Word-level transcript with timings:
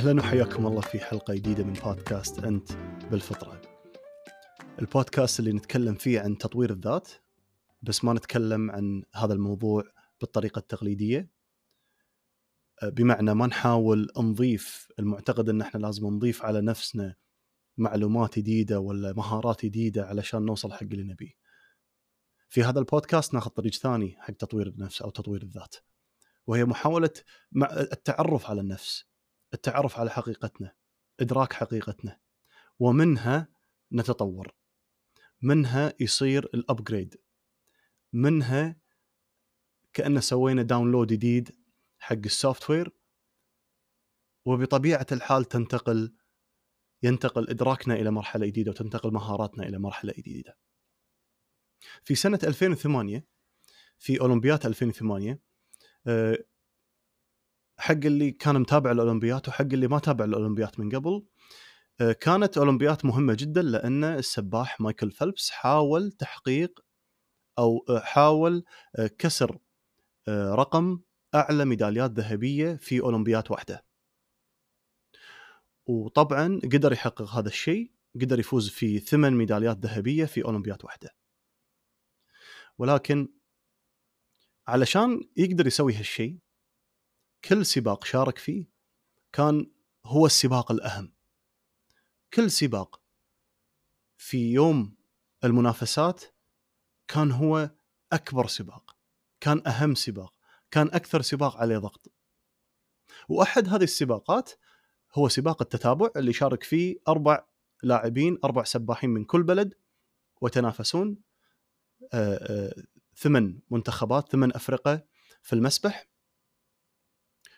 أهلا 0.00 0.20
وحياكم 0.20 0.66
الله 0.66 0.80
في 0.80 0.98
حلقة 1.00 1.34
جديدة 1.34 1.64
من 1.64 1.72
بودكاست 1.72 2.38
أنت 2.38 2.72
بالفطرة. 3.10 3.60
البودكاست 4.78 5.40
اللي 5.40 5.52
نتكلم 5.52 5.94
فيه 5.94 6.20
عن 6.20 6.38
تطوير 6.38 6.70
الذات 6.70 7.08
بس 7.82 8.04
ما 8.04 8.12
نتكلم 8.12 8.70
عن 8.70 9.02
هذا 9.14 9.32
الموضوع 9.32 9.84
بالطريقة 10.20 10.58
التقليدية. 10.58 11.30
بمعنى 12.82 13.34
ما 13.34 13.46
نحاول 13.46 14.08
نضيف 14.18 14.88
المعتقد 14.98 15.48
إن 15.48 15.60
إحنا 15.60 15.80
لازم 15.80 16.06
نضيف 16.06 16.44
على 16.44 16.60
نفسنا 16.60 17.14
معلومات 17.76 18.38
جديدة 18.38 18.80
ولا 18.80 19.12
مهارات 19.12 19.64
جديدة 19.64 20.06
علشان 20.06 20.42
نوصل 20.42 20.72
حق 20.72 20.82
اللي 20.82 21.04
نبيه. 21.12 21.32
في 22.48 22.62
هذا 22.62 22.78
البودكاست 22.78 23.34
ناخذ 23.34 23.50
طريق 23.50 23.72
ثاني 23.72 24.16
حق 24.18 24.34
تطوير 24.34 24.66
النفس 24.66 25.02
أو 25.02 25.10
تطوير 25.10 25.42
الذات. 25.42 25.74
وهي 26.46 26.64
محاولة 26.64 27.12
التعرف 27.92 28.50
على 28.50 28.60
النفس 28.60 29.09
التعرف 29.54 29.98
على 29.98 30.10
حقيقتنا 30.10 30.74
إدراك 31.20 31.52
حقيقتنا 31.52 32.20
ومنها 32.78 33.48
نتطور 33.92 34.54
منها 35.42 35.94
يصير 36.00 36.44
ال 36.54 36.62
upgrade 36.62 37.20
منها 38.12 38.80
كأن 39.92 40.20
سوينا 40.20 40.62
download 40.62 41.06
جديد 41.06 41.56
حق 41.98 42.16
ال 42.24 42.70
software 42.70 42.96
وبطبيعة 44.44 45.06
الحال 45.12 45.44
تنتقل 45.44 46.16
ينتقل 47.02 47.50
إدراكنا 47.50 47.94
إلى 47.94 48.10
مرحلة 48.10 48.46
جديدة 48.46 48.70
وتنتقل 48.70 49.12
مهاراتنا 49.12 49.66
إلى 49.66 49.78
مرحلة 49.78 50.12
جديدة. 50.18 50.58
في 52.04 52.14
سنة 52.14 52.38
2008 52.44 53.26
في 53.98 54.20
أولمبياد 54.20 54.66
2008 54.66 55.40
حق 57.80 57.92
اللي 58.04 58.30
كان 58.30 58.60
متابع 58.60 58.90
الأولمبيات 58.90 59.48
وحق 59.48 59.66
اللي 59.72 59.88
ما 59.88 59.98
تابع 59.98 60.24
الأولمبيات 60.24 60.80
من 60.80 60.96
قبل 60.96 61.26
كانت 62.20 62.58
أولمبيات 62.58 63.04
مهمة 63.04 63.36
جدا 63.38 63.62
لأن 63.62 64.04
السباح 64.04 64.80
مايكل 64.80 65.10
فيلبس 65.10 65.50
حاول 65.50 66.12
تحقيق 66.12 66.80
أو 67.58 67.84
حاول 68.02 68.64
كسر 69.18 69.58
رقم 70.28 71.00
أعلى 71.34 71.64
ميداليات 71.64 72.10
ذهبية 72.10 72.74
في 72.74 73.00
أولمبيات 73.00 73.50
واحدة. 73.50 73.84
وطبعا 75.86 76.60
قدر 76.64 76.92
يحقق 76.92 77.30
هذا 77.30 77.48
الشيء، 77.48 77.92
قدر 78.20 78.38
يفوز 78.38 78.68
في 78.68 78.98
ثمان 78.98 79.32
ميداليات 79.34 79.78
ذهبية 79.78 80.24
في 80.24 80.44
أولمبيات 80.44 80.84
واحدة. 80.84 81.10
ولكن 82.78 83.28
علشان 84.66 85.20
يقدر 85.36 85.66
يسوي 85.66 85.94
هالشيء 85.94 86.38
كل 87.44 87.66
سباق 87.66 88.04
شارك 88.04 88.38
فيه 88.38 88.66
كان 89.32 89.70
هو 90.04 90.26
السباق 90.26 90.72
الأهم. 90.72 91.12
كل 92.34 92.50
سباق 92.50 93.00
في 94.16 94.52
يوم 94.52 94.96
المنافسات 95.44 96.24
كان 97.08 97.32
هو 97.32 97.70
أكبر 98.12 98.46
سباق 98.46 98.96
كان 99.40 99.66
أهم 99.66 99.94
سباق 99.94 100.34
كان 100.70 100.86
أكثر 100.86 101.22
سباق 101.22 101.56
عليه 101.56 101.78
ضغط. 101.78 102.12
وأحد 103.28 103.68
هذه 103.68 103.82
السباقات 103.82 104.50
هو 105.14 105.28
سباق 105.28 105.62
التتابع 105.62 106.10
اللي 106.16 106.32
شارك 106.32 106.62
فيه 106.62 106.96
أربع 107.08 107.46
لاعبين 107.82 108.38
أربع 108.44 108.64
سباحين 108.64 109.10
من 109.10 109.24
كل 109.24 109.42
بلد 109.42 109.74
وتنافسون 110.40 111.18
ثمان 113.16 113.60
منتخبات 113.70 114.32
ثمان 114.32 114.52
أفرقة 114.54 115.04
في 115.42 115.52
المسبح. 115.52 116.09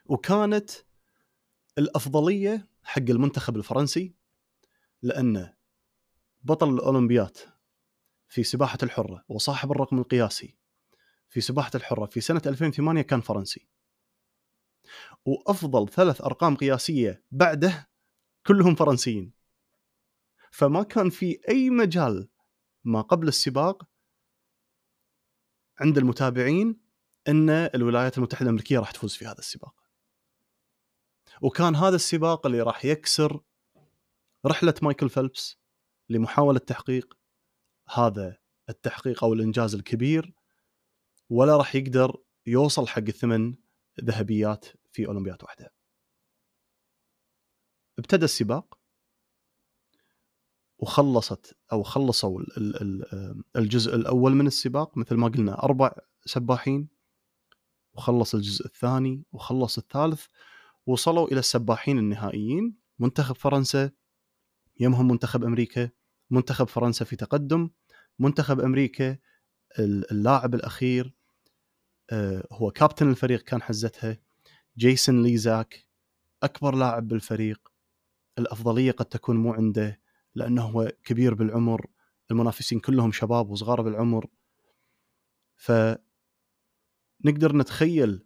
وكانت 0.05 0.71
الأفضلية 1.79 2.69
حق 2.83 3.03
المنتخب 3.11 3.57
الفرنسي 3.57 4.15
لأن 5.03 5.53
بطل 6.43 6.75
الأولمبيات 6.75 7.39
في 8.29 8.43
سباحة 8.43 8.79
الحرة 8.83 9.25
وصاحب 9.29 9.73
الرقم 9.73 9.99
القياسي 9.99 10.57
في 11.29 11.41
سباحة 11.41 11.71
الحرة 11.75 12.07
في 12.07 12.21
سنة 12.21 12.43
2008 12.47 13.03
كان 13.03 13.21
فرنسي. 13.21 13.69
وأفضل 15.25 15.89
ثلاث 15.89 16.21
أرقام 16.21 16.57
قياسية 16.57 17.25
بعده 17.31 17.91
كلهم 18.47 18.75
فرنسيين. 18.75 19.33
فما 20.51 20.83
كان 20.83 21.11
في 21.11 21.41
أي 21.49 21.71
مجال 21.71 22.29
ما 22.85 23.01
قبل 23.01 23.29
السباق 23.29 23.89
عند 25.81 25.99
المتابعين 25.99 26.81
إن 27.29 27.51
الولايات 27.51 28.19
المتحدة 28.19 28.45
الأمريكية 28.45 28.79
راح 28.79 28.91
تفوز 28.91 29.15
في 29.15 29.27
هذا 29.27 29.39
السباق. 29.39 29.82
وكان 31.43 31.77
هذا 31.77 31.97
السباق 31.97 32.47
اللي 32.47 32.61
راح 32.61 32.85
يكسر 32.85 33.41
رحلة 34.47 34.75
مايكل 34.83 35.09
فيلبس 35.09 35.57
لمحاولة 36.09 36.59
تحقيق 36.59 37.19
هذا 37.95 38.39
التحقيق 38.69 39.25
أو 39.25 39.33
الإنجاز 39.33 39.75
الكبير 39.75 40.35
ولا 41.31 41.57
راح 41.57 41.75
يقدر 41.75 42.23
يوصل 42.47 42.89
حق 42.89 42.99
الثمن 42.99 43.55
ذهبيات 44.05 44.67
في 44.93 45.07
اولمبياد 45.07 45.43
واحدة. 45.43 45.73
ابتدى 47.99 48.25
السباق 48.25 48.79
وخلصت 50.79 51.57
أو 51.73 51.83
خلصوا 51.83 52.41
الجزء 53.57 53.95
الأول 53.95 54.33
من 54.33 54.47
السباق 54.47 54.99
مثل 54.99 55.15
ما 55.15 55.29
قلنا 55.29 55.63
أربع 55.63 55.93
سباحين 56.25 56.89
وخلص 57.93 58.35
الجزء 58.35 58.67
الثاني 58.67 59.25
وخلص 59.33 59.79
الثالث 59.79 60.27
وصلوا 60.87 61.29
إلى 61.29 61.39
السباحين 61.39 61.99
النهائيين. 61.99 62.77
منتخب 62.99 63.37
فرنسا 63.37 63.91
يمهم 64.81 65.09
منتخب 65.09 65.45
أمريكا 65.45 65.91
منتخب 66.31 66.69
فرنسا 66.69 67.05
في 67.05 67.17
تقدم. 67.17 67.71
منتخب 68.19 68.61
أمريكا 68.61 69.19
اللاعب 69.79 70.55
الأخير 70.55 71.15
آه، 72.11 72.47
هو 72.53 72.71
كابتن 72.71 73.11
الفريق 73.11 73.43
كان 73.43 73.63
حزتها 73.63 74.19
جيسون 74.77 75.23
ليزاك 75.23 75.87
أكبر 76.43 76.75
لاعب 76.75 77.09
بالفريق. 77.09 77.73
الأفضلية 78.39 78.93
قد 78.93 79.05
تكون 79.07 79.37
مو 79.37 79.53
عنده 79.53 80.01
لأنه 80.35 80.63
هو 80.63 80.93
كبير 81.05 81.35
بالعمر. 81.35 81.87
المنافسين 82.31 82.81
كلهم 82.81 83.13
شباب 83.13 83.51
وصغار 83.51 83.83
بالعمر. 83.83 84.27
ف 85.57 85.73
نقدر 87.25 87.57
نتخيل 87.57 88.25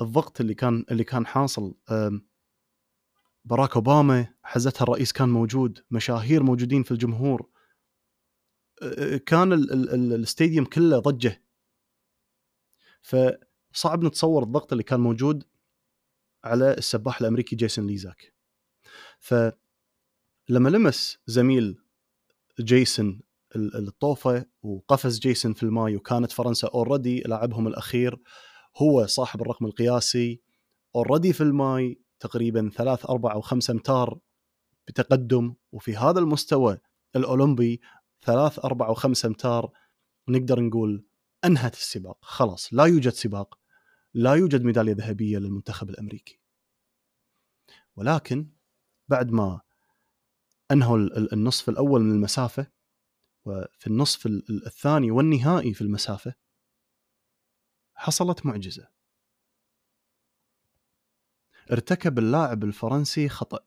الضغط 0.00 0.40
اللي 0.40 0.54
كان 0.54 0.84
اللي 0.90 1.04
كان 1.04 1.26
حاصل 1.26 1.74
باراك 3.44 3.74
أوباما 3.76 4.34
حزتها 4.42 4.82
الرئيس 4.82 5.12
كان 5.12 5.28
موجود 5.28 5.84
مشاهير 5.90 6.42
موجودين 6.42 6.82
في 6.82 6.90
الجمهور. 6.90 7.50
كان 9.26 9.52
ال 9.52 9.66
stadium 9.66 10.64
كله 10.64 10.98
ضجة. 10.98 11.44
فصعب 13.02 14.04
نتصور 14.04 14.42
الضغط 14.42 14.72
اللي 14.72 14.84
كان 14.84 15.00
موجود 15.00 15.44
على 16.44 16.72
السباح 16.72 17.20
الأمريكي 17.20 17.56
جيسون 17.56 17.86
ليزاك. 17.86 18.34
فلما 19.18 19.58
لمس 20.48 21.18
زميل 21.26 21.78
جيسون 22.60 23.20
الطوفة 23.56 24.46
وقفز 24.62 25.18
جيسون 25.18 25.52
في 25.52 25.62
الماي 25.62 25.96
وكانت 25.96 26.32
فرنسا 26.32 26.68
already 26.68 27.20
لاعبهم 27.20 27.66
الأخير 27.66 28.22
هو 28.76 29.06
صاحب 29.06 29.42
الرقم 29.42 29.66
القياسي 29.66 30.40
already 30.96 31.32
في 31.32 31.40
الماي 31.40 32.00
تقريبا 32.20 32.70
ثلاث 32.74 33.06
أربع 33.06 33.32
أو 33.32 33.40
خمسة 33.40 33.72
أمتار 33.72 34.18
بتقدم 34.88 35.54
وفي 35.72 35.96
هذا 35.96 36.18
المستوى 36.18 36.78
الأولمبي 37.16 37.80
ثلاث 38.22 38.64
أربع 38.64 38.86
أو 38.86 38.94
خمسة 38.94 39.26
أمتار 39.26 39.70
نقدر 40.28 40.60
نقول 40.60 41.06
أنهت 41.44 41.74
السباق. 41.74 42.18
خلاص 42.20 42.74
لا 42.74 42.84
يوجد 42.84 43.12
سباق 43.12 43.58
لا 44.14 44.34
يوجد 44.34 44.64
ميدالية 44.64 44.92
ذهبية 44.92 45.38
للمنتخب 45.38 45.90
الأمريكي. 45.90 46.40
ولكن 47.96 48.50
بعد 49.08 49.30
ما 49.30 49.60
انهوا 50.70 50.96
النصف 51.32 51.68
الأول 51.68 52.02
من 52.02 52.12
المسافة 52.12 52.66
وفي 53.44 53.86
النصف 53.86 54.26
الثاني 54.66 55.10
والنهائي 55.10 55.74
في 55.74 55.80
المسافة 55.80 56.34
حصلت 58.04 58.46
معجزة. 58.46 58.88
ارتكب 61.72 62.18
اللاعب 62.18 62.64
الفرنسي 62.64 63.28
خطأ. 63.28 63.64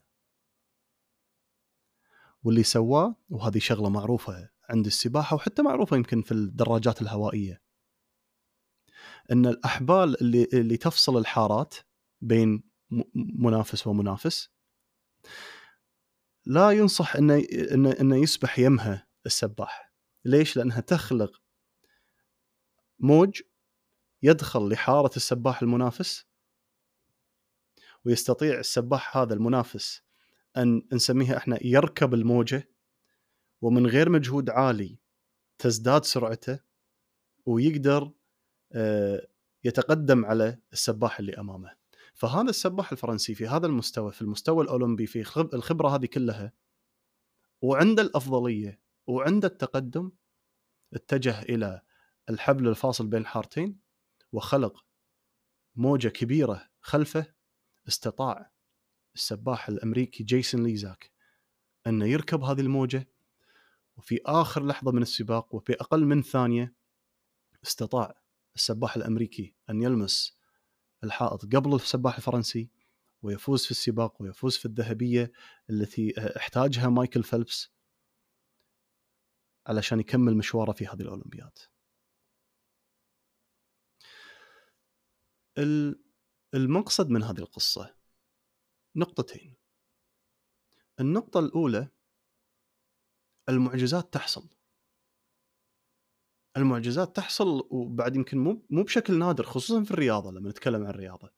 واللي 2.44 2.64
سواه 2.64 3.16
وهذه 3.30 3.60
شغلة 3.60 3.90
معروفة 3.90 4.50
عند 4.70 4.86
السباحة 4.86 5.36
وحتى 5.36 5.62
معروفة 5.62 5.98
يمكن 5.98 6.22
في 6.22 6.32
الدراجات 6.32 7.02
الهوائية 7.02 7.62
إن 9.32 9.46
الأحبال 9.46 10.22
اللي 10.22 10.48
اللي 10.54 10.78
تفصل 10.78 11.18
الحارات 11.18 11.76
بين 12.22 12.64
منافس 13.16 13.88
ومنافس 13.88 14.50
لا 16.46 16.72
ينصح 16.72 17.16
إنه 17.16 17.44
إنه 18.02 18.16
يسبح 18.16 18.60
يمها 18.60 19.08
السباح. 19.26 19.94
ليش؟ 20.26 20.58
لأنها 20.58 20.80
تخلق 20.80 21.42
موج 23.00 23.42
يدخل 24.24 24.70
لحارة 24.70 25.16
السباح 25.16 25.62
المنافس 25.62 26.26
ويستطيع 28.06 28.60
السباح 28.60 29.18
هذا 29.18 29.34
المنافس 29.34 30.02
أن 30.58 30.88
نسميها 30.94 31.38
إحنا 31.38 31.60
يركب 31.62 32.14
الموجة 32.14 32.70
ومن 33.62 33.88
غير 33.88 34.10
مجهود 34.10 34.50
عالي 34.50 34.98
تزداد 35.58 36.06
سرعته 36.06 36.60
ويقدر 37.46 38.12
آه، 38.72 39.28
يتقدم 39.64 40.26
على 40.26 40.60
السباح 40.74 41.20
اللي 41.20 41.34
أمامه. 41.34 41.76
فهذا 42.14 42.50
السباح 42.50 42.92
الفرنسي 42.92 43.36
في 43.36 43.48
هذا 43.48 43.68
المستوى 43.68 44.12
في 44.12 44.22
المستوى 44.22 44.64
الأولمبي 44.64 45.06
في 45.06 45.20
الخبرة 45.54 45.96
هذه 45.96 46.06
كلها 46.06 46.54
وعنده 47.62 48.02
الأفضلية 48.02 48.80
وعنده 49.08 49.48
التقدم 49.48 50.12
اتجه 50.94 51.42
إلى 51.42 51.82
الحبل 52.30 52.68
الفاصل 52.68 53.08
بين 53.08 53.22
الحارتين 53.22 53.80
وخلق 54.32 54.86
موجة 55.76 56.08
كبيرة 56.08 56.70
خلفه 56.82 57.34
استطاع 57.88 58.52
السباح 59.16 59.70
الأمريكي 59.70 60.24
جيسون 60.24 60.64
ليزاك 60.64 61.12
انه 61.88 62.06
يركب 62.06 62.44
هذه 62.44 62.62
الموجة 62.62 63.08
وفي 63.98 64.20
آخر 64.26 64.66
لحظة 64.66 64.92
من 64.92 65.02
السباق 65.02 65.56
وفي 65.56 65.74
أقل 65.74 66.06
من 66.06 66.22
ثانية 66.22 66.74
استطاع 67.64 68.22
السباح 68.56 68.96
الأمريكي 68.96 69.56
أن 69.70 69.82
يلمس 69.82 70.38
الحائط 71.04 71.56
قبل 71.56 71.76
السباح 71.76 72.16
الفرنسي 72.16 72.70
ويفوز 73.22 73.66
في 73.66 73.72
السباق 73.72 74.22
ويفوز 74.22 74.58
في 74.58 74.66
الذهبية 74.66 75.32
التي 75.70 76.14
احتاجها 76.38 76.90
مايكل 76.90 77.24
فيلبس 77.24 77.72
علشان 79.68 80.00
يكمل 80.00 80.38
مشواره 80.38 80.72
في 80.72 80.88
هذه 80.88 81.02
الأولمبياد. 81.02 81.58
المقصد 86.54 87.10
من 87.10 87.24
هذه 87.24 87.40
القصة. 87.40 87.96
نقطتين. 88.96 89.56
النقطة 91.00 91.40
الأولى 91.40 91.88
المعجزات 93.50 94.14
تحصل. 94.14 94.50
المعجزات 96.58 97.16
تحصل 97.16 97.68
وبعد 97.70 98.16
يمكن 98.16 98.38
مو 98.38 98.66
مو 98.70 98.84
بشكل 98.84 99.20
نادر 99.20 99.44
خصوصا 99.44 99.84
في 99.84 99.92
الرياضة 99.92 100.32
لما 100.32 100.50
نتكلم 100.50 100.84
عن 100.84 100.90
الرياضة. 100.90 101.34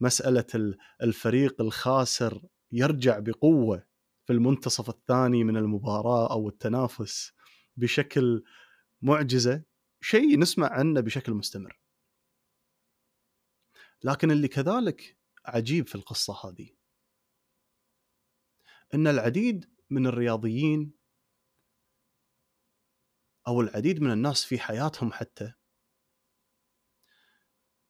مسألة 0.00 0.76
الفريق 1.02 1.60
الخاسر 1.60 2.42
يرجع 2.72 3.18
بقوة 3.18 3.86
في 4.26 4.32
المنتصف 4.32 4.88
الثاني 4.88 5.44
من 5.44 5.56
المباراة 5.56 6.32
أو 6.32 6.48
التنافس 6.48 7.32
بشكل 7.76 8.44
معجزة 9.02 9.62
شيء 10.00 10.38
نسمع 10.38 10.68
عنه 10.72 11.00
بشكل 11.00 11.32
مستمر. 11.34 11.78
لكن 14.02 14.30
اللي 14.30 14.48
كذلك 14.48 15.18
عجيب 15.46 15.86
في 15.86 15.94
القصة 15.94 16.34
هذه. 16.44 16.70
إن 18.94 19.06
العديد 19.06 19.74
من 19.90 20.06
الرياضيين 20.06 20.92
أو 23.48 23.60
العديد 23.60 24.02
من 24.02 24.12
الناس 24.12 24.44
في 24.44 24.58
حياتهم 24.58 25.12
حتى 25.12 25.52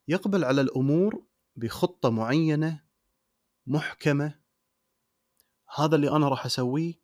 يقبل 0.09 0.45
على 0.45 0.61
الأمور 0.61 1.27
بخطة 1.57 2.11
معينة 2.11 2.85
محكمة 3.67 4.41
هذا 5.77 5.97
اللي 5.97 6.11
أنا 6.11 6.29
راح 6.29 6.47
أسويه 6.47 6.95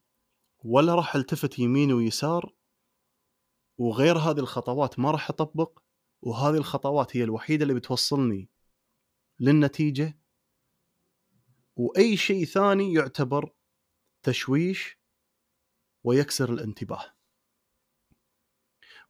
ولا 0.65 0.95
راح 0.95 1.17
ألتفت 1.17 1.59
يمين 1.59 1.93
ويسار 1.93 2.55
وغير 3.79 4.19
هذه 4.19 4.39
الخطوات 4.39 4.99
ما 4.99 5.11
راح 5.11 5.31
أطبق 5.31 5.79
وهذه 6.23 6.57
الخطوات 6.57 7.17
هي 7.17 7.25
الوحيدة 7.25 7.62
اللي 7.62 7.75
بتوصلني 7.75 8.50
للنتيجة 9.41 10.19
وأي 11.77 12.17
شيء 12.17 12.45
ثاني 12.45 12.95
يعتبر 12.95 13.55
تشويش 14.23 14.99
ويكسر 16.05 16.53
الانتباه. 16.53 17.15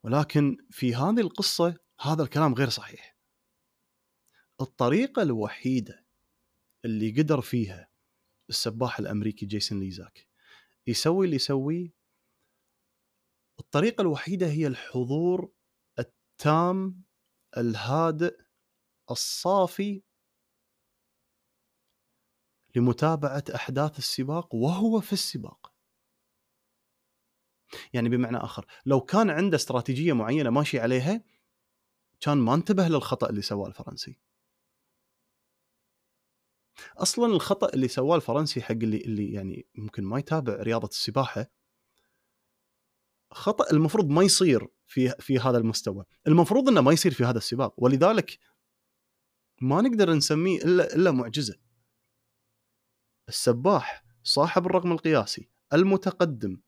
ولكن 0.03 0.56
في 0.71 0.94
هذه 0.94 1.21
القصة 1.21 1.76
هذا 2.00 2.23
الكلام 2.23 2.55
غير 2.55 2.69
صحيح. 2.69 3.17
الطريقة 4.61 5.23
الوحيدة 5.23 6.05
اللي 6.85 7.23
قدر 7.23 7.41
فيها 7.41 7.88
السباح 8.49 8.99
الأمريكي 8.99 9.47
جيسون 9.47 9.81
ليزاك 9.81 10.29
يسوي 10.87 11.25
اللي 11.25 11.37
يسويه 11.37 11.93
الطريقة 13.61 14.03
الوحيدة 14.03 14.47
هي 14.47 14.67
الحضور 14.67 15.53
التام 15.99 17.03
الهادئ 17.56 18.41
الصافي 19.11 20.03
لمتابعة 22.75 23.44
أحداث 23.55 23.99
السباق 23.99 24.55
وهو 24.55 25.00
في 25.00 25.12
السباق. 25.12 25.75
يعني 27.93 28.09
بمعنى 28.09 28.37
آخر 28.37 28.67
لو 28.87 29.00
كان 29.00 29.31
عنده 29.31 29.56
استراتيجية 29.56 30.12
معينة 30.12 30.50
ماشي 30.50 30.81
عليها 30.81 31.25
كان 32.21 32.38
ما 32.38 32.55
انتبه 32.55 32.88
للخطأ 32.88 33.31
اللي 33.31 33.43
سواه 33.43 33.69
الفرنسي. 33.69 34.19
أصلا 36.97 37.26
الخطأ 37.26 37.69
اللي 37.75 37.88
سواه 37.88 38.17
الفرنسي 38.17 38.62
حق 38.62 38.73
اللي 38.73 38.97
اللي 38.97 39.32
يعني 39.32 39.67
ممكن 39.75 40.05
ما 40.05 40.19
يتابع 40.19 40.55
رياضة 40.55 40.88
السباحة 40.88 41.50
خطأ 43.31 43.71
المفروض 43.73 44.09
ما 44.09 44.23
يصير 44.23 44.69
في 44.87 45.09
في 45.21 45.38
هذا 45.38 45.59
المستوى. 45.59 46.05
المفروض 46.26 46.69
إنه 46.69 46.81
ما 46.81 46.93
يصير 46.93 47.12
في 47.15 47.25
هذا 47.25 47.38
السباق 47.38 47.75
ولذلك 47.79 48.38
ما 49.61 49.81
نقدر 49.82 50.12
نسميه 50.12 50.59
إلا 50.59 50.94
إلا 50.94 51.11
معجزة. 51.11 51.63
السباح 53.29 54.05
صاحب 54.23 54.67
الرقم 54.67 54.93
القياسي 54.93 55.49
المتقدم 55.73 56.61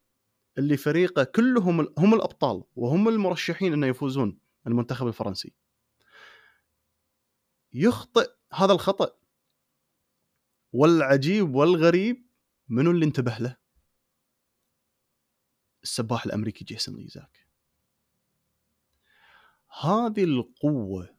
اللي 0.59 0.77
فريقه 0.77 1.25
كلهم 1.25 1.95
هم 1.99 2.15
الأبطال 2.15 2.65
وهم 2.77 3.09
المرشحين 3.09 3.73
إنه 3.73 3.87
يفوزون 3.87 4.39
المنتخب 4.67 5.07
الفرنسي 5.07 5.55
يخطئ 7.73 8.31
هذا 8.53 8.73
الخطأ 8.73 9.17
والعجيب 10.73 11.55
والغريب 11.55 12.27
منو 12.69 12.91
اللي 12.91 13.05
انتبه 13.05 13.39
له؟ 13.39 13.57
السباح 15.83 16.27
الأمريكي 16.27 16.65
جيسون 16.65 16.97
ليزاك 16.97 17.47
هذه 19.83 20.25
القوة 20.25 21.17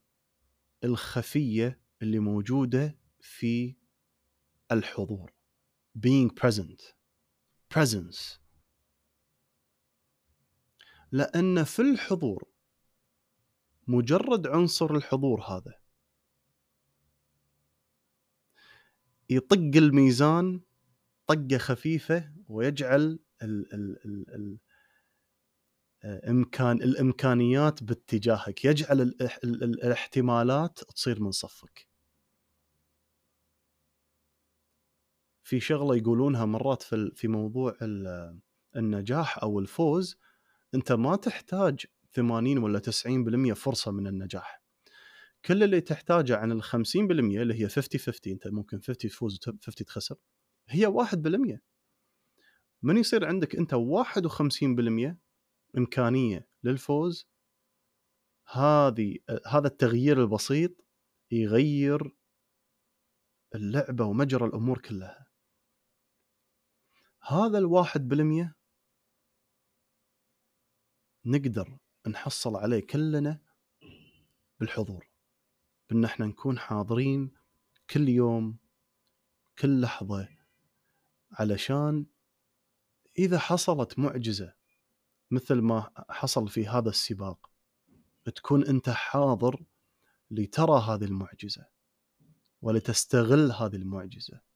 الخفية 0.84 1.82
اللي 2.02 2.20
موجودة 2.20 2.98
في 3.20 3.76
الحضور. 4.72 5.32
Being 5.98 6.30
present. 6.30 6.94
Presence. 7.70 8.40
لأن 11.12 11.64
في 11.64 11.82
الحضور 11.82 12.44
مجرد 13.88 14.48
عنصر 14.48 14.96
الحضور 14.96 15.42
هذا. 15.42 15.74
يطق 19.30 19.78
الميزان 19.78 20.62
طقة 21.28 21.58
خفيفة 21.58 22.34
ويجعل 22.48 23.20
ال 23.42 23.74
ال 23.74 24.06
ال 24.06 24.36
ال 24.36 24.60
إمكان 26.06 26.82
الإمكانيات 26.82 27.84
باتجاهك. 27.84 28.66
يجعل 28.66 29.02
ال 29.02 29.22
ال 29.22 29.64
ال 29.64 29.84
الاحتمالات 29.84 30.80
تصير 30.80 31.20
من 31.20 31.32
صفك. 31.32 31.88
في 35.48 35.60
شغلة 35.60 35.96
يقولونها 35.96 36.46
مرات 36.46 36.82
في 36.82 37.12
في 37.16 37.28
موضوع 37.28 37.78
النجاح 38.76 39.44
أو 39.44 39.60
الفوز 39.60 40.18
أنت 40.76 40.92
ما 40.92 41.16
تحتاج 41.16 41.86
80 42.14 42.58
ولا 42.58 42.80
90% 42.80 43.54
فرصة 43.54 43.92
من 43.92 44.08
النجاح. 44.08 44.62
كل 45.46 45.64
اللي 45.64 45.82
تحتاجه 45.82 46.38
عن 46.38 46.52
ال 46.52 46.64
50% 46.64 46.70
اللي 46.96 47.62
هي 47.62 47.70
50 47.70 48.00
50 48.00 48.34
أنت 48.34 48.48
ممكن 48.48 48.78
50 48.78 48.96
تفوز 48.98 49.40
و 49.48 49.52
50 49.62 49.86
تخسر 49.86 50.16
هي 50.70 50.88
1% 50.88 51.60
من 52.82 52.98
يصير 52.98 53.26
عندك 53.26 53.56
أنت 53.56 53.76
51% 53.76 55.18
إمكانية 55.78 56.48
للفوز؟ 56.64 57.28
هذه 58.52 59.18
هذا 59.48 59.68
التغيير 59.68 60.22
البسيط 60.22 60.72
يغير 61.32 62.12
اللعبة 63.56 64.06
ومجرى 64.06 64.46
الأمور 64.46 64.78
كلها. 64.78 65.27
هذا 67.30 67.58
الواحد 67.58 68.08
بالمية 68.08 68.56
نقدر 71.26 71.78
نحصل 72.08 72.56
عليه 72.56 72.88
كلنا 72.88 73.40
بالحضور 74.60 75.10
بأن 75.90 76.06
إحنا 76.06 76.26
نكون 76.26 76.60
حاضرين 76.60 77.32
كل 77.90 78.10
يوم 78.10 78.58
كل 79.60 79.82
لحظة 79.82 80.28
علشان 81.32 82.06
إذا 83.18 83.40
حصلت 83.40 84.00
معجزة 84.00 84.54
مثل 85.32 85.56
ما 85.56 85.92
حصل 86.10 86.50
في 86.50 86.68
هذا 86.68 86.90
السباق 86.90 87.50
تكون 88.36 88.66
أنت 88.66 88.90
حاضر 88.90 89.64
لترى 90.32 90.82
هذه 90.82 91.04
المعجزة 91.04 91.68
ولتستغل 92.62 93.52
هذه 93.52 93.76
المعجزة. 93.76 94.47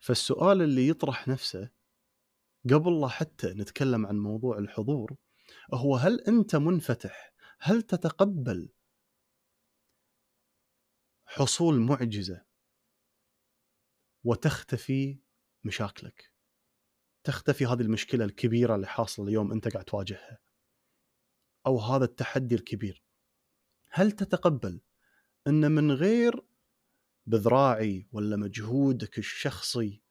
فالسؤال 0.00 0.62
اللي 0.62 0.88
يطرح 0.88 1.28
نفسه 1.28 1.70
قبل 2.72 3.00
لا 3.00 3.08
حتى 3.08 3.46
نتكلم 3.46 4.06
عن 4.06 4.18
موضوع 4.18 4.58
الحضور 4.58 5.16
هو 5.74 5.96
هل 5.96 6.20
أنت 6.20 6.56
منفتح؟ 6.56 7.34
هل 7.58 7.82
تتقبل 7.82 8.72
حصول 11.26 11.80
معجزة 11.80 12.44
وتختفي 14.24 15.18
مشاكلك؟ 15.64 16.32
تختفي 17.24 17.66
هذه 17.66 17.80
المشكلة 17.80 18.24
الكبيرة 18.24 18.74
اللي 18.74 18.86
حاصلة 18.86 19.28
اليوم 19.28 19.52
أنت 19.52 19.68
قاعد 19.68 19.84
تواجهها 19.84 20.38
أو 21.66 21.78
هذا 21.80 22.04
التحدي 22.04 22.54
الكبير؟ 22.54 23.04
هل 23.90 24.12
تتقبل 24.12 24.80
أن 25.46 25.72
من 25.72 25.92
غير 25.92 26.44
بذراعي 27.26 28.08
ولا 28.12 28.36
مجهودك 28.36 29.18
الشخصي 29.18 30.02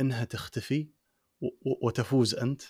إنها 0.00 0.24
تختفي 0.24 0.90
وتفوز 1.82 2.34
أنت؟ 2.34 2.62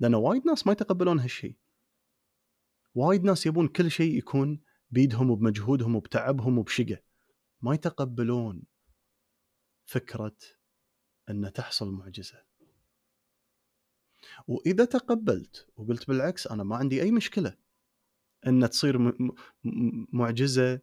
لأن 0.00 0.14
وايد 0.14 0.46
ناس 0.46 0.66
ما 0.66 0.72
يتقبلون 0.72 1.18
هالشيء 1.18 1.56
وايد 2.96 3.24
ناس 3.24 3.46
يبون 3.46 3.68
كل 3.68 3.90
شيء 3.90 4.18
يكون 4.18 4.60
بيدهم 4.90 5.30
وبمجهودهم 5.30 5.96
وبتعبهم 5.96 6.58
وبشقة. 6.58 7.02
ما 7.60 7.74
يتقبلون 7.74 8.62
فكرة 9.84 10.36
إن 11.30 11.52
تحصل 11.52 11.90
معجزة. 11.90 12.44
وإذا 14.46 14.84
تقبلت 14.84 15.68
وقلت 15.76 16.08
بالعكس 16.08 16.46
أنا 16.46 16.64
ما 16.64 16.76
عندي 16.76 17.02
أي 17.02 17.10
مشكلة. 17.10 17.56
أن 18.46 18.70
تصير 18.70 19.12
معجزة 20.12 20.80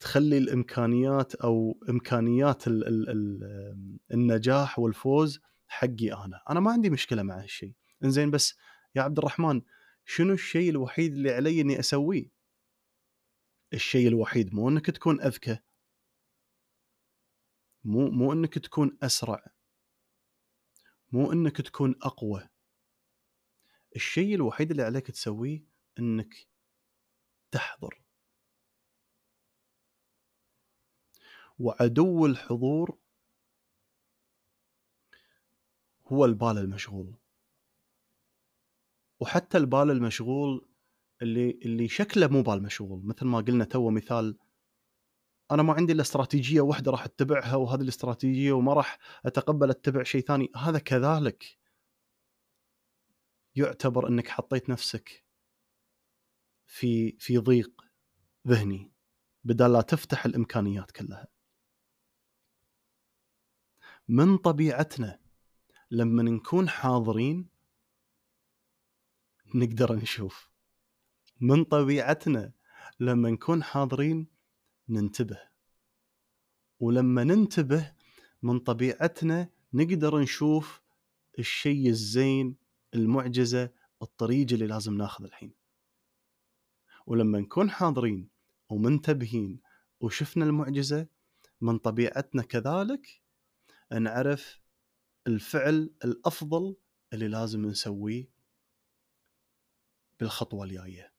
تخلي 0.00 0.38
الإمكانيات 0.38 1.34
أو 1.34 1.78
إمكانيات 1.88 2.66
ال 2.66 2.88
ال 2.88 3.08
ال 3.10 3.98
النجاح 4.12 4.78
والفوز 4.78 5.40
حقي 5.68 6.12
أنا، 6.12 6.42
أنا 6.50 6.60
ما 6.60 6.72
عندي 6.72 6.90
مشكلة 6.90 7.22
مع 7.22 7.42
هالشيء، 7.42 7.74
إنزين 8.04 8.30
بس 8.30 8.56
يا 8.94 9.02
عبد 9.02 9.18
الرحمن 9.18 9.62
شنو 10.04 10.32
الشيء 10.32 10.70
الوحيد 10.70 11.12
اللي 11.12 11.30
علي 11.32 11.60
إني 11.60 11.80
أسويه؟ 11.80 12.30
الشيء 13.74 14.08
الوحيد 14.08 14.54
مو 14.54 14.68
إنك 14.68 14.86
تكون 14.86 15.20
أذكى. 15.20 15.58
مو 17.84 18.10
مو 18.10 18.32
إنك 18.32 18.58
تكون 18.58 18.98
أسرع. 19.02 19.44
مو 21.12 21.32
إنك 21.32 21.60
تكون 21.60 21.94
أقوى. 22.02 22.48
الشيء 23.96 24.34
الوحيد 24.34 24.70
اللي 24.70 24.82
عليك 24.82 25.10
تسويه 25.10 25.64
إنك 25.98 26.34
تحضر. 27.50 28.00
وعدو 31.58 32.26
الحضور 32.26 32.98
هو 36.06 36.24
البال 36.24 36.58
المشغول. 36.58 37.14
وحتى 39.20 39.58
البال 39.58 39.90
المشغول 39.90 40.66
اللي 41.22 41.50
اللي 41.50 41.88
شكله 41.88 42.26
مو 42.26 42.42
بال 42.42 42.62
مشغول. 42.62 43.06
مثل 43.06 43.26
ما 43.26 43.38
قلنا 43.40 43.64
تو 43.64 43.90
مثال 43.90 44.38
أنا 45.50 45.62
ما 45.62 45.72
عندي 45.72 45.92
إلا 45.92 46.02
استراتيجية 46.02 46.60
واحدة 46.60 46.90
راح 46.90 47.04
أتبعها 47.04 47.56
وهذه 47.56 47.80
الاستراتيجية 47.80 48.52
وما 48.52 48.74
راح 48.74 48.98
أتقبل 49.26 49.70
أتبع 49.70 50.02
شيء 50.02 50.20
ثاني. 50.20 50.50
هذا 50.56 50.78
كذلك. 50.78 51.59
يعتبر 53.56 54.08
إنك 54.08 54.28
حطيت 54.28 54.70
نفسك 54.70 55.24
في 56.66 57.16
في 57.18 57.38
ضيق 57.38 57.82
ذهني 58.48 58.92
بدل 59.44 59.72
لا 59.72 59.80
تفتح 59.80 60.24
الإمكانيات 60.24 60.90
كلها. 60.90 61.28
من 64.08 64.36
طبيعتنا 64.36 65.20
لما 65.90 66.22
نكون 66.22 66.68
حاضرين 66.68 67.48
نقدر 69.54 69.92
نشوف. 69.92 70.50
من 71.40 71.64
طبيعتنا 71.64 72.52
لما 73.00 73.30
نكون 73.30 73.62
حاضرين 73.62 74.26
ننتبه. 74.88 75.50
ولما 76.80 77.24
ننتبه 77.24 77.94
من 78.42 78.58
طبيعتنا 78.58 79.50
نقدر 79.72 80.18
نشوف 80.18 80.80
الشيء 81.38 81.88
الزين 81.88 82.56
المعجزة 82.94 83.70
الطريق 84.02 84.52
اللي 84.52 84.66
لازم 84.66 84.94
ناخذ 84.94 85.24
الحين 85.24 85.54
ولما 87.06 87.40
نكون 87.40 87.70
حاضرين 87.70 88.28
ومنتبهين 88.68 89.60
وشفنا 90.00 90.44
المعجزة 90.44 91.06
من 91.60 91.78
طبيعتنا 91.78 92.42
كذلك 92.42 93.22
نعرف 93.92 94.60
الفعل 95.26 95.90
الأفضل 96.04 96.76
اللي 97.12 97.28
لازم 97.28 97.66
نسويه 97.66 98.30
بالخطوة 100.20 100.64
الجاية. 100.64 101.12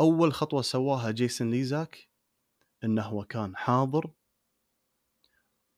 أول 0.00 0.32
خطوة 0.32 0.62
سواها 0.62 1.10
جيسون 1.10 1.50
ليزاك 1.50 2.08
إنه 2.84 3.02
هو 3.02 3.24
كان 3.24 3.56
حاضر 3.56 4.10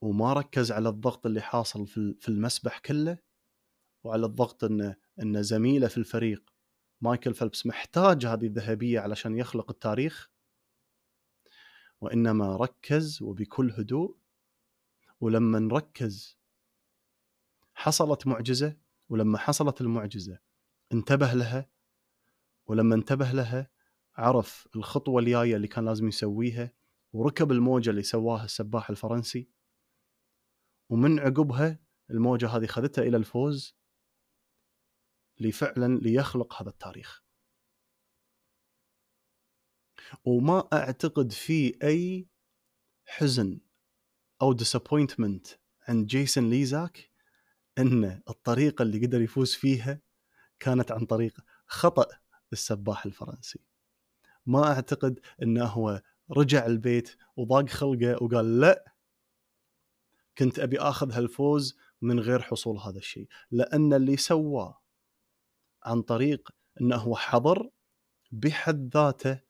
وما 0.01 0.33
ركز 0.33 0.73
على 0.73 0.89
الضغط 0.89 1.27
اللي 1.27 1.41
حاصل 1.41 1.87
في 1.87 2.29
المسبح 2.29 2.79
كله 2.79 3.19
وعلى 4.05 4.27
الضغط 4.27 4.65
إنه 4.65 4.97
ان 5.23 5.43
زميله 5.43 5.89
في 5.89 5.99
الفريق. 5.99 6.51
مايكل 7.01 7.35
فيلبس 7.35 7.67
محتاج 7.67 8.27
هذه 8.27 8.47
الذهبية 8.47 9.01
علشان 9.01 9.37
يخلق 9.37 9.71
التاريخ. 9.71 10.31
وإنما 12.01 12.57
ركز 12.57 13.23
وبكل 13.23 13.71
هدوء 13.71 14.17
ولما 15.21 15.59
نركز 15.59 16.39
حصلت 17.75 18.27
معجزة 18.27 18.77
ولما 19.09 19.39
حصلت 19.39 19.81
المعجزة 19.81 20.39
انتبه 20.93 21.33
لها 21.33 21.71
ولما 22.67 22.95
انتبه 22.95 23.33
لها 23.33 23.71
عرف 24.17 24.69
الخطوة 24.77 25.21
الجاية 25.21 25.57
اللي 25.57 25.69
كان 25.69 25.85
لازم 25.85 26.09
يسويها 26.09 26.73
وركب 27.13 27.53
الموجة 27.53 27.91
اللي 27.91 28.03
سواها 28.03 28.45
السباح 28.45 28.91
الفرنسي. 28.91 29.49
ومن 30.91 31.19
عقبها 31.19 31.79
الموجة 32.11 32.49
هذه 32.49 32.67
خذتها 32.67 33.03
إلى 33.03 33.17
الفوز 33.17 33.77
لفعلا 35.41 35.99
ليخلق 35.99 36.63
هذا 36.63 36.71
التاريخ. 36.71 37.23
وما 40.25 40.69
أعتقد 40.73 41.33
في 41.33 41.79
أي 41.83 42.29
حزن 43.07 43.61
أو 44.43 44.53
disappointment 44.53 45.47
عند 45.89 46.07
جيسون 46.07 46.51
ليزاك 46.51 47.11
إن 47.79 48.23
الطريقة 48.29 48.83
اللي 48.83 49.07
قدر 49.07 49.21
يفوز 49.21 49.55
فيها 49.55 50.01
كانت 50.59 50.93
عن 50.93 51.07
طريق 51.07 51.41
خطأ 51.67 52.07
السباح 52.53 53.07
الفرنسي. 53.07 53.61
ما 54.47 54.73
أعتقد 54.73 55.21
إنه 55.43 55.65
هو 55.65 56.03
رجع 56.31 56.67
البيت 56.67 57.17
وضاق 57.37 57.69
خلقه 57.69 58.23
وقال 58.23 58.61
لا 58.61 58.90
كنت 60.39 60.59
أبي 60.59 60.79
آخذ 60.79 61.13
هالفوز 61.13 61.77
من 62.03 62.21
غير 62.21 62.43
حصول 62.43 62.79
هذا 62.79 62.99
الشيء 62.99 63.29
لأن 63.51 63.93
اللي 63.93 64.17
سواه 64.17 64.81
عن 65.83 66.03
طريق 66.03 66.51
إنه 66.81 66.97
هو 66.97 67.17
حضر 67.17 67.71
بحد 68.33 68.91
ذاته 68.95 69.41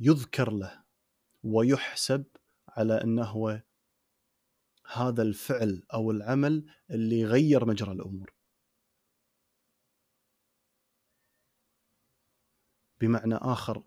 يذكر 0.00 0.52
له 0.52 0.84
ويحسب 1.42 2.24
على 2.68 3.02
إنه 3.04 3.24
هو 3.24 3.62
هذا 4.92 5.22
الفعل 5.22 5.82
أو 5.94 6.10
العمل 6.10 6.66
اللي 6.90 7.20
يغير 7.20 7.64
مجرى 7.64 7.92
الأمور. 7.92 8.34
بمعنى 13.00 13.34
آخر 13.34 13.82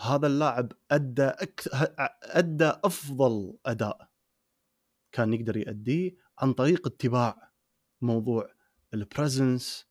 هذا 0.00 0.26
اللاعب 0.26 0.72
أدى 0.90 1.22
أكثر 1.22 1.94
أدى 2.22 2.72
أفضل 2.84 3.58
أداء 3.66 4.08
كان 5.12 5.32
يقدر 5.32 5.56
يؤديه 5.56 6.16
عن 6.38 6.52
طريق 6.52 6.86
اتباع 6.86 7.52
موضوع 8.00 8.50
البريزنس 8.94 9.86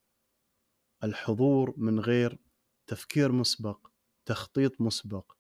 الحضور 1.04 1.74
من 1.78 2.00
غير 2.00 2.40
تفكير 2.88 3.32
مسبق 3.32 3.88
تخطيط 4.26 4.82
مسبق 4.82 5.32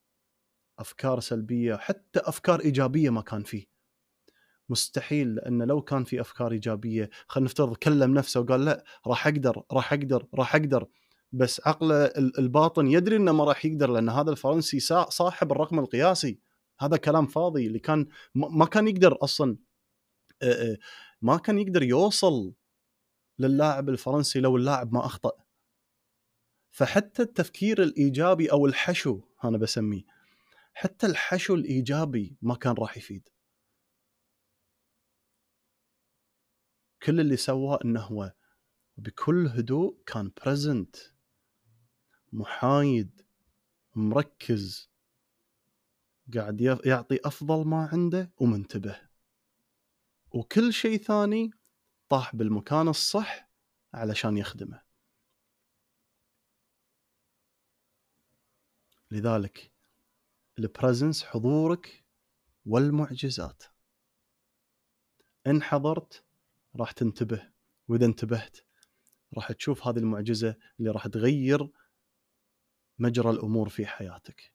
أفكار 0.80 1.20
سلبية 1.20 1.76
حتى 1.76 2.20
أفكار 2.20 2.60
إيجابية 2.60 3.10
ما 3.10 3.22
كان 3.22 3.44
فيه. 3.44 3.66
مستحيل 4.70 5.36
لأن 5.36 5.64
لو 5.64 5.82
كان 5.82 6.04
في 6.04 6.22
أفكار 6.22 6.52
إيجابية 6.52 7.10
خلينا 7.28 7.46
نفترض 7.46 7.76
كلم 7.76 8.14
نفسه 8.14 8.40
وقال 8.40 8.66
لا 8.66 8.84
راح 9.08 9.28
أقدر 9.28 9.64
راح 9.72 9.94
أقدر 9.94 10.28
راح 10.34 10.56
أقدر. 10.56 10.88
بس 11.32 11.68
عقله 11.68 12.06
الباطن 12.16 12.88
يدري 12.88 13.16
إنه 13.16 13.32
ما 13.32 13.44
راح 13.44 13.66
يقدر 13.66 13.92
لأن 13.92 14.10
هذا 14.10 14.32
الفرنسي 14.32 14.80
صاحب 15.10 15.52
الرقم 15.52 15.80
القياسي. 15.80 16.40
هذا 16.80 16.98
كلام 16.98 17.28
فاضي. 17.28 17.68
اللي 17.68 17.80
كان 17.80 18.08
ما 18.36 18.66
كان 18.66 18.88
يقدر 18.88 19.18
أصلا 19.24 19.58
ما 21.22 21.38
كان 21.38 21.60
يقدر 21.60 21.84
يوصل 21.84 22.54
للاعب 23.40 23.90
الفرنسي 23.90 24.40
لو 24.40 24.58
اللاعب 24.58 24.94
ما 24.94 25.06
أخطأ. 25.06 25.32
فحتى 26.72 27.22
التفكير 27.22 27.84
الإيجابي 27.84 28.52
أو 28.52 28.66
الحشو 28.66 29.22
أنا 29.44 29.58
بسميه 29.58 30.04
حتى 30.74 31.08
الحشو 31.08 31.56
الإيجابي 31.56 32.38
ما 32.42 32.56
كان 32.56 32.74
راح 32.74 32.98
يفيد. 32.98 33.30
كل 37.04 37.20
اللي 37.20 37.38
سواه 37.38 37.80
إنه 37.86 38.02
هو 38.02 38.34
بكل 38.98 39.48
هدوء 39.48 40.04
كان 40.06 40.32
بريزنت 40.46 40.96
محايد 42.36 43.22
مركز 43.96 44.90
قاعد 46.36 46.62
يعطي 46.62 47.20
أفضل 47.26 47.68
ما 47.68 47.90
عنده 47.92 48.32
ومنتبه. 48.38 49.02
وكل 50.32 50.74
شيء 50.74 50.98
ثاني 50.98 51.52
طاح 52.10 52.36
بالمكان 52.36 52.88
الصح 52.88 53.50
علشان 53.94 54.38
يخدمه. 54.38 54.82
لذلك 59.12 59.72
البرزنس 60.60 61.24
حضورك 61.24 62.06
والمعجزات. 62.66 63.64
إن 65.48 65.62
حضرت 65.62 66.26
راح 66.76 66.92
تنتبه 66.92 67.52
وإذا 67.88 68.06
انتبهت 68.06 68.58
راح 69.36 69.52
تشوف 69.52 69.88
هذه 69.88 69.98
المعجزة 69.98 70.56
اللي 70.80 70.92
راح 70.92 71.08
تغير 71.08 71.72
مجرى 73.00 73.30
الأمور 73.30 73.70
في 73.70 73.86
حياتك. 73.86 74.54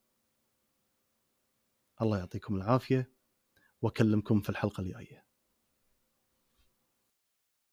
الله 2.03 2.19
يعطيكم 2.19 2.57
العافية 2.57 3.13
وأكلمكم 3.83 4.41
في 4.41 4.49
الحلقة 4.49 4.81
الجاية. 4.81 5.30